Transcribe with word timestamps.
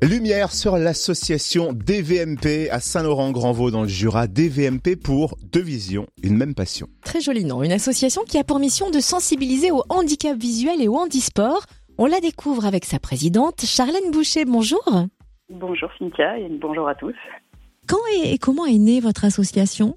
Lumière 0.00 0.52
sur 0.52 0.78
l'association 0.78 1.72
DVMP 1.72 2.70
à 2.70 2.78
Saint-Laurent-Grandvaux 2.78 3.72
dans 3.72 3.82
le 3.82 3.88
Jura. 3.88 4.28
DVMP 4.28 4.94
pour 4.94 5.36
deux 5.42 5.60
visions, 5.60 6.06
une 6.22 6.36
même 6.36 6.54
passion. 6.54 6.86
Très 7.02 7.20
joli 7.20 7.44
nom. 7.44 7.64
Une 7.64 7.72
association 7.72 8.22
qui 8.22 8.38
a 8.38 8.44
pour 8.44 8.60
mission 8.60 8.90
de 8.90 9.00
sensibiliser 9.00 9.72
au 9.72 9.82
handicap 9.88 10.38
visuel 10.38 10.80
et 10.80 10.86
au 10.86 10.94
handisport. 10.94 11.64
On 11.98 12.06
la 12.06 12.20
découvre 12.20 12.64
avec 12.64 12.84
sa 12.84 13.00
présidente, 13.00 13.62
Charlène 13.64 14.12
Boucher. 14.12 14.44
Bonjour. 14.44 14.84
Bonjour 15.50 15.90
Cynthia 15.98 16.38
et 16.38 16.48
bonjour 16.48 16.88
à 16.88 16.94
tous. 16.94 17.16
Quand 17.88 17.98
et 18.22 18.38
comment 18.38 18.66
est 18.66 18.78
née 18.78 19.00
votre 19.00 19.24
association? 19.24 19.96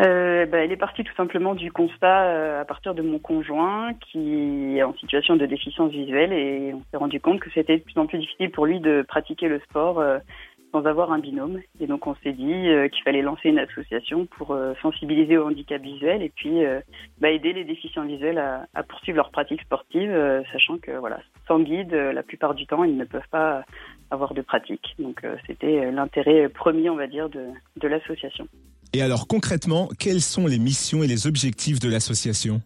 Euh, 0.00 0.44
bah, 0.46 0.58
elle 0.58 0.72
est 0.72 0.76
partie 0.76 1.04
tout 1.04 1.14
simplement 1.14 1.54
du 1.54 1.70
constat 1.70 2.24
euh, 2.24 2.60
à 2.60 2.64
partir 2.64 2.94
de 2.94 3.02
mon 3.02 3.20
conjoint 3.20 3.92
qui 3.94 4.76
est 4.76 4.82
en 4.82 4.94
situation 4.94 5.36
de 5.36 5.46
déficience 5.46 5.92
visuelle 5.92 6.32
et 6.32 6.72
on 6.74 6.82
s'est 6.90 6.96
rendu 6.96 7.20
compte 7.20 7.38
que 7.38 7.50
c'était 7.54 7.78
de 7.78 7.82
plus 7.82 7.98
en 7.98 8.06
plus 8.06 8.18
difficile 8.18 8.50
pour 8.50 8.66
lui 8.66 8.80
de 8.80 9.04
pratiquer 9.06 9.46
le 9.46 9.60
sport 9.60 10.00
euh, 10.00 10.18
sans 10.72 10.84
avoir 10.86 11.12
un 11.12 11.20
binôme. 11.20 11.60
Et 11.78 11.86
donc 11.86 12.08
on 12.08 12.16
s'est 12.24 12.32
dit 12.32 12.68
euh, 12.68 12.88
qu'il 12.88 13.04
fallait 13.04 13.22
lancer 13.22 13.50
une 13.50 13.60
association 13.60 14.26
pour 14.26 14.58
sensibiliser 14.82 15.36
au 15.36 15.46
handicap 15.46 15.80
visuel 15.80 16.22
et 16.22 16.32
puis 16.34 16.64
bah, 17.20 17.30
aider 17.30 17.52
les 17.52 17.62
déficients 17.62 18.04
visuels 18.04 18.38
à, 18.38 18.66
à 18.74 18.82
poursuivre 18.82 19.18
leur 19.18 19.30
pratique 19.30 19.62
sportive, 19.62 20.44
sachant 20.50 20.78
que 20.78 20.90
voilà, 20.90 21.20
sans 21.46 21.60
guide, 21.60 21.94
la 21.94 22.24
plupart 22.24 22.54
du 22.54 22.66
temps, 22.66 22.82
ils 22.82 22.96
ne 22.96 23.04
peuvent 23.04 23.28
pas 23.30 23.62
avoir 24.10 24.34
de 24.34 24.42
pratique. 24.42 24.96
Donc 24.98 25.22
c'était 25.46 25.92
l'intérêt 25.92 26.48
premier, 26.48 26.90
on 26.90 26.96
va 26.96 27.06
dire, 27.06 27.28
de, 27.28 27.46
de 27.76 27.86
l'association. 27.86 28.48
Et 28.94 29.02
alors 29.02 29.26
concrètement, 29.26 29.88
quelles 29.98 30.20
sont 30.20 30.46
les 30.46 30.60
missions 30.60 31.02
et 31.02 31.08
les 31.08 31.26
objectifs 31.26 31.80
de 31.80 31.90
l'association? 31.90 32.60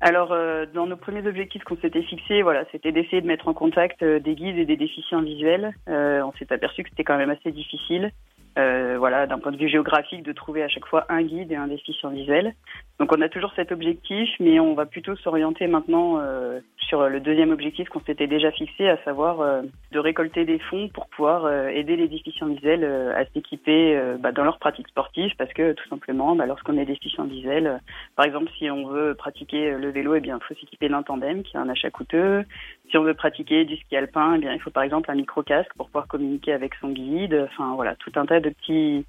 Alors, 0.00 0.32
euh, 0.32 0.64
dans 0.72 0.86
nos 0.86 0.96
premiers 0.96 1.26
objectifs 1.26 1.64
qu'on 1.64 1.76
s'était 1.76 2.02
fixés, 2.02 2.40
voilà, 2.40 2.64
c'était 2.72 2.92
d'essayer 2.92 3.20
de 3.20 3.26
mettre 3.26 3.46
en 3.46 3.52
contact 3.52 4.02
euh, 4.02 4.20
des 4.20 4.34
guides 4.34 4.56
et 4.56 4.64
des 4.64 4.78
déficients 4.78 5.20
visuels. 5.20 5.74
Euh, 5.88 6.22
on 6.22 6.32
s'est 6.38 6.50
aperçu 6.50 6.82
que 6.82 6.88
c'était 6.88 7.04
quand 7.04 7.18
même 7.18 7.30
assez 7.30 7.52
difficile 7.52 8.10
voilà, 8.98 9.28
d'un 9.28 9.38
point 9.38 9.52
de 9.52 9.56
vue 9.56 9.68
géographique, 9.68 10.24
de 10.24 10.32
trouver 10.32 10.64
à 10.64 10.68
chaque 10.68 10.86
fois 10.86 11.06
un 11.08 11.22
guide 11.22 11.52
et 11.52 11.54
un 11.54 11.68
déficient 11.68 12.10
visuel. 12.10 12.54
Donc 12.98 13.12
on 13.12 13.20
a 13.20 13.28
toujours 13.28 13.52
cet 13.54 13.70
objectif, 13.70 14.28
mais 14.40 14.58
on 14.58 14.74
va 14.74 14.84
plutôt 14.84 15.14
s'orienter 15.14 15.68
maintenant 15.68 16.20
sur 16.88 17.08
le 17.08 17.20
deuxième 17.20 17.52
objectif 17.52 17.88
qu'on 17.88 18.00
s'était 18.00 18.26
déjà 18.26 18.50
fixé, 18.50 18.88
à 18.88 18.96
savoir 19.04 19.40
euh, 19.40 19.62
de 19.92 19.98
récolter 19.98 20.44
des 20.44 20.58
fonds 20.58 20.88
pour 20.88 21.06
pouvoir 21.08 21.44
euh, 21.44 21.68
aider 21.68 21.96
les 21.96 22.08
déficients 22.08 22.48
visuels 22.48 22.84
à 23.14 23.24
s'équiper 23.26 24.00
bah, 24.18 24.32
dans 24.32 24.44
leur 24.44 24.58
pratique 24.58 24.88
sportive, 24.88 25.32
parce 25.36 25.52
que 25.52 25.72
tout 25.72 25.88
simplement, 25.88 26.34
bah, 26.34 26.46
lorsqu'on 26.46 26.78
est 26.78 26.86
déficient 26.86 27.24
visuel, 27.24 27.80
par 28.16 28.24
exemple 28.24 28.50
si 28.58 28.70
on 28.70 28.86
veut 28.86 29.14
pratiquer 29.14 29.72
le 29.72 29.90
vélo, 29.90 30.14
eh 30.14 30.20
bien 30.20 30.38
il 30.40 30.46
faut 30.46 30.58
s'équiper 30.58 30.88
d'un 30.88 31.02
tandem 31.02 31.42
qui 31.42 31.56
est 31.56 31.60
un 31.60 31.68
achat 31.68 31.90
coûteux. 31.90 32.44
Si 32.90 32.96
on 32.96 33.02
veut 33.02 33.14
pratiquer 33.14 33.64
du 33.64 33.76
ski 33.76 33.96
alpin, 33.96 34.34
eh 34.36 34.38
bien 34.38 34.52
il 34.52 34.60
faut 34.60 34.70
par 34.70 34.82
exemple 34.82 35.10
un 35.10 35.14
micro 35.14 35.42
casque 35.42 35.72
pour 35.76 35.86
pouvoir 35.86 36.08
communiquer 36.08 36.52
avec 36.52 36.74
son 36.80 36.88
guide. 36.88 37.48
Enfin 37.50 37.74
voilà, 37.74 37.94
tout 37.96 38.12
un 38.16 38.26
tas 38.26 38.40
de 38.40 38.50
petits 38.50 39.04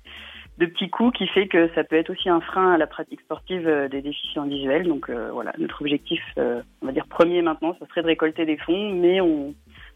de 0.59 0.65
petits 0.65 0.89
coups 0.89 1.17
qui 1.17 1.27
fait 1.27 1.47
que 1.47 1.69
ça 1.73 1.85
peut 1.85 1.95
être 1.95 2.09
aussi 2.09 2.27
un 2.27 2.41
frein 2.41 2.73
à 2.73 2.77
la 2.77 2.85
pratique 2.85 3.21
sportive 3.21 3.67
euh, 3.67 3.87
des 3.87 4.01
déficients 4.01 4.45
visuels. 4.45 4.87
Donc 4.87 5.09
euh, 5.09 5.29
voilà, 5.31 5.53
notre 5.57 5.81
objectif, 5.81 6.21
euh, 6.37 6.61
on 6.81 6.87
va 6.87 6.91
dire 6.91 7.07
premier 7.07 7.41
maintenant, 7.41 7.75
ça 7.79 7.87
serait 7.87 8.01
de 8.01 8.07
récolter 8.07 8.45
des 8.45 8.57
fonds, 8.57 8.93
mais 8.93 9.21
on, 9.21 9.53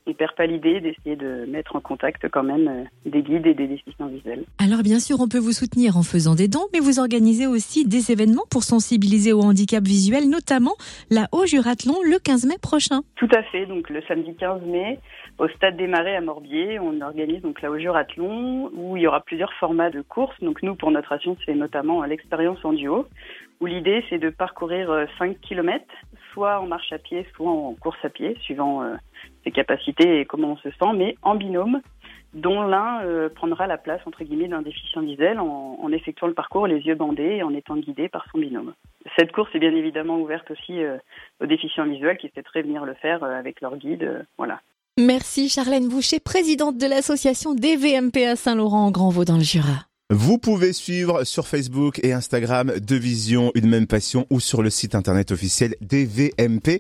ne 0.08 0.14
perd 0.14 0.36
pas 0.36 0.46
l'idée 0.46 0.82
d'essayer 0.82 1.16
de 1.16 1.46
mettre 1.46 1.76
en 1.76 1.82
contact 1.82 2.28
quand 2.30 2.44
même 2.44 2.86
des 3.06 3.22
guides 3.22 3.48
et 3.48 3.54
des 3.54 3.68
déficients 3.68 4.08
visuels. 4.08 4.44
Alors 4.60 4.84
bien 4.84 5.00
sûr, 5.00 5.18
on 5.22 5.28
peut 5.28 5.40
vous 5.40 5.52
soutenir 5.52 5.98
en 5.98 6.04
faisant 6.04 6.36
des 6.36 6.48
dons, 6.48 6.68
mais 6.74 6.80
vous 6.80 7.00
organisez 7.00 7.48
aussi 7.48 7.86
des 7.86 8.12
événements 8.12 8.44
pour 8.50 8.64
sensibiliser 8.64 9.34
au 9.34 9.42
handicap 9.42 9.84
visuel, 9.84 10.30
notamment 10.30 10.76
la 11.10 11.28
Haut 11.32 11.46
Jurathlon 11.46 11.96
le 12.04 12.20
15 12.20 12.46
mai 12.46 12.58
prochain. 12.62 13.02
Tout 13.16 13.30
à 13.34 13.44
fait, 13.44 13.66
donc 13.66 13.90
le 13.90 14.02
samedi 14.08 14.36
15 14.36 14.62
mai, 14.64 15.00
au 15.40 15.48
Stade 15.50 15.78
des 15.78 15.88
Marais 15.88 16.16
à 16.16 16.22
Morbier, 16.22 16.80
on 16.80 17.02
organise 17.02 17.42
donc 17.42 17.62
la 17.62 17.72
Haut 17.72 17.80
Jurathlon 17.80 18.70
où 18.74 18.98
il 18.98 19.04
y 19.04 19.08
aura 19.08 19.22
plusieurs 19.22 19.54
formats 19.54 19.90
de 19.90 20.02
courses. 20.02 20.40
Donc 20.42 20.62
nous, 20.64 20.76
pour 20.76 20.92
notre 20.92 21.12
association, 21.12 21.38
c'est 21.46 21.56
notamment 21.56 22.04
l'expérience 22.04 22.64
en 22.64 22.74
duo, 22.74 23.08
où 23.60 23.66
l'idée 23.66 24.04
c'est 24.10 24.20
de 24.20 24.30
parcourir 24.30 25.08
5 25.18 25.32
euh, 25.32 25.34
km, 25.42 25.86
soit 26.34 26.60
en 26.60 26.68
marche 26.68 26.92
à 26.92 26.98
pied, 26.98 27.26
soit 27.36 27.50
en 27.50 27.74
course 27.76 28.04
à 28.04 28.10
pied, 28.10 28.38
suivant 28.42 28.84
euh, 28.84 28.96
ses 29.44 29.52
capacités 29.52 30.20
et 30.20 30.26
comment 30.26 30.52
on 30.52 30.58
se 30.58 30.70
sent, 30.70 30.94
mais 30.96 31.16
en 31.22 31.36
binôme, 31.36 31.82
dont 32.34 32.64
l'un 32.64 33.04
euh, 33.04 33.30
prendra 33.30 33.68
la 33.68 33.78
place 33.78 34.02
entre 34.06 34.24
guillemets 34.24 34.48
d'un 34.48 34.62
déficient 34.62 35.02
visuel 35.02 35.40
en, 35.40 35.90
effectuant 35.92 36.28
le 36.28 36.34
parcours 36.34 36.66
les 36.66 36.80
yeux 36.80 36.96
bandés 36.96 37.38
et 37.38 37.44
en 37.44 37.54
étant 37.54 37.76
guidé 37.76 38.10
par 38.10 38.26
son 38.32 38.40
binôme. 38.40 38.74
Cette 39.16 39.32
course 39.32 39.54
est 39.54 39.60
bien 39.60 39.76
évidemment 39.76 40.20
ouverte 40.20 40.50
aussi 40.50 40.80
aux 41.40 41.46
déficients 41.46 41.86
visuels 41.86 42.18
qui 42.18 42.30
souhaiteraient 42.30 42.64
venir 42.64 42.84
le 42.86 42.96
faire 42.96 43.24
avec 43.24 43.62
leur 43.62 43.78
guide. 43.78 44.26
voilà. 44.38 44.60
Merci 44.98 45.50
Charlène 45.50 45.88
Boucher, 45.88 46.20
présidente 46.20 46.78
de 46.78 46.88
l'association 46.88 47.54
DVMP 47.54 48.26
à 48.26 48.36
Saint-Laurent 48.36 48.88
en 48.88 48.92
Grand-Vaux 48.92 49.26
dans 49.26 49.38
le 49.38 49.44
Jura. 49.44 49.93
Vous 50.16 50.38
pouvez 50.38 50.74
suivre 50.74 51.24
sur 51.24 51.48
Facebook 51.48 52.00
et 52.04 52.14
Instagram 52.14 52.72
De 52.80 52.96
Vision, 52.96 53.52
une 53.56 53.68
même 53.68 53.88
passion 53.88 54.28
ou 54.30 54.40
sur 54.40 54.62
le 54.62 54.70
site 54.70 54.94
internet 54.94 55.32
officiel 55.32 55.74
dvmp.fr. 55.82 56.78